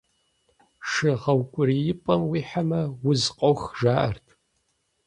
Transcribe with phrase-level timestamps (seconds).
[0.89, 4.27] Шы гъэукӏуриипӏэм уихьэмэ, уз къох, жаӏэрт.